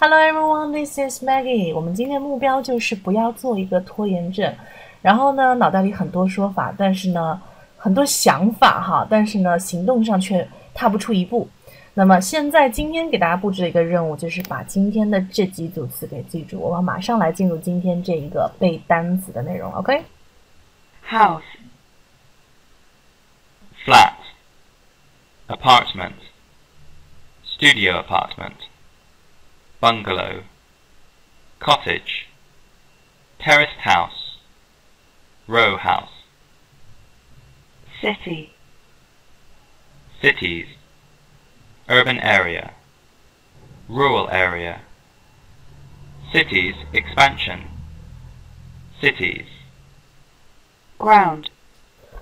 [0.00, 1.72] Hello everyone, this is Maggie。
[1.72, 4.52] 我们今天目标就是不要做一个拖延症。
[5.00, 7.40] 然后呢，脑袋里很多说法，但是呢，
[7.76, 11.48] 很多想法哈，但是呢，行动上却踏不出一步。
[11.94, 16.58] 那么现在今天给大家布置的一个任务，就是把今天的这几组词给记住。
[16.58, 19.72] 我们马上来进入今天这一个背单词的内容。
[19.74, 21.42] OK？House,
[23.86, 24.14] flat,
[25.46, 26.14] apartment,
[27.46, 28.56] studio apartment,
[29.84, 30.42] bungalow,
[31.60, 32.26] cottage,
[33.38, 34.38] terraced house,
[35.46, 36.22] row house.
[38.00, 38.54] City,
[40.22, 40.68] cities.
[41.86, 42.72] Urban area,
[43.86, 44.80] rural area,
[46.32, 47.64] cities expansion,
[49.02, 49.48] cities,
[50.98, 51.50] ground.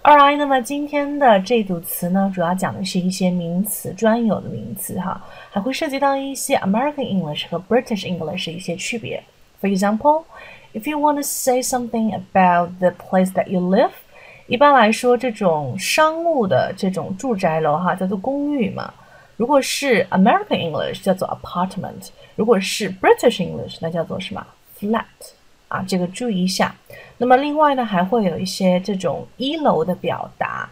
[0.05, 9.23] 二 i，那么今天的这组词呢，主要讲的是一些名词，专有的名词哈，还会涉及到一些 American English 和 British English 一些区别。
[9.61, 10.25] For example,
[10.75, 13.93] if you want to say something about the place that you live，
[14.49, 18.93] 一般来说，这种商务的这种住宅楼哈，叫做公寓嘛。
[19.37, 24.45] 如果是 American English 叫做 apartment，如果是 British English 那叫做什么
[24.77, 25.05] flat
[25.73, 25.85] 啊？
[25.89, 26.75] 这个注意一下。
[27.19, 30.69] 那么另外呢，还会有一些这种一楼的表达，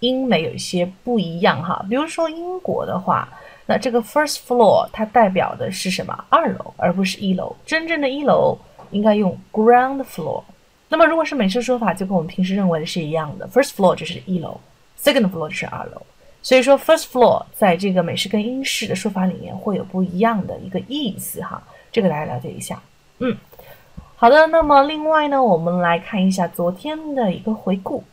[0.00, 1.84] 英美有一些不一样哈。
[1.88, 3.28] 比如说英国的话，
[3.66, 6.24] 那这个 first floor 它代表的是什么？
[6.28, 7.54] 二楼，而不是一楼。
[7.64, 8.58] 真正的一楼
[8.90, 10.42] 应该用 ground floor。
[10.88, 14.60] 那么如果是美式说法，就跟我们平时认为的是一样的，first floor 就是一楼
[14.98, 16.00] ，second floor 就是二楼。
[16.42, 22.80] 所以说，first floor 在这个美式跟英式的说法里面会有不一样的一个意思哈，这个大家了解一下。
[23.18, 23.36] 嗯，
[24.16, 24.46] 好的。
[24.48, 28.04] 那么另外呢，我们来看一下昨天的一个回顾。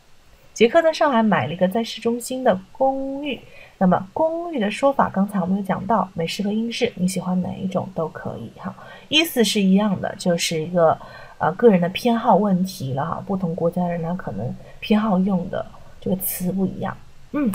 [0.54, 3.40] 杰克在上海买了一个在市中心的公寓。
[3.80, 8.74] 那么公寓的说法，刚才我们有讲到，美式和英式，你喜欢哪一种都可以哈，
[9.10, 10.98] 意思是一样的，就是一个
[11.38, 13.22] 呃个人的偏好问题了哈。
[13.26, 15.66] 不同国家人呢，可能偏好用的
[16.00, 16.96] 这个词不一样。
[17.32, 17.52] 嗯。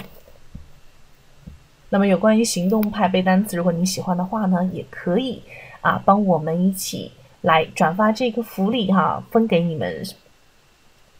[1.88, 5.40] 那么有关于行动派背单词，如果你喜欢的话呢，也可以
[5.80, 7.10] 啊帮我们一起
[7.40, 10.02] 来转发这个福利哈，分给你们。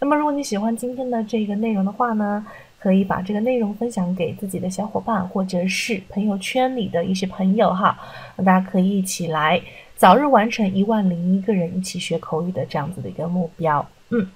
[0.00, 2.46] 那么如果你喜欢今天的这个内容的话呢，
[2.78, 7.98] 可以把这个内容分享给自己的小伙伴或者是朋友圈里的一些朋友哈，
[8.36, 9.60] 大家可以一起来
[9.96, 13.84] 早日完成一万零一个人一起学口语的这样子的一个目标。
[14.10, 14.26] 嗯。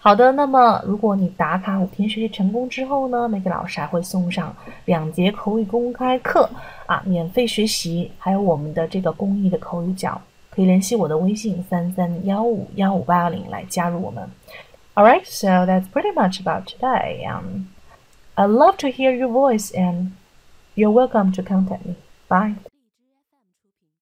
[0.00, 6.48] 好的，那么如果你打卡五天学习成功之后呢，每个老师还会送上两节口语公开课
[6.86, 10.18] 啊，免费学习，还有我们的这个公益的口语角，
[10.57, 14.29] 可以联系我的微信三三幺五幺五八幺零来加入我们。
[14.95, 17.25] All right, so that's pretty much about today.
[17.25, 17.69] Um,
[18.35, 20.11] I love to hear your voice, and
[20.75, 21.95] you're welcome to contact me.
[22.27, 22.55] Bye.